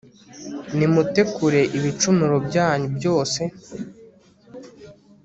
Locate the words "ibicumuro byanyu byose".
1.77-3.41